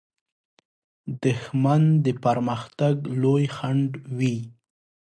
دښمن 1.23 1.83
د 2.05 2.07
پرمختګ 2.23 2.95
لوی 3.21 3.45
خنډ 3.55 3.89
وي 4.17 4.37